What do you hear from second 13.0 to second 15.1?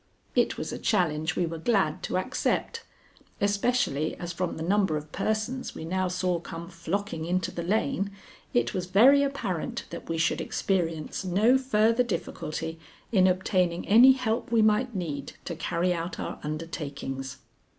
in obtaining any help we might